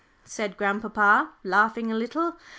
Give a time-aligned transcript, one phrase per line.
[0.25, 2.35] said grandpapa, laughing a little.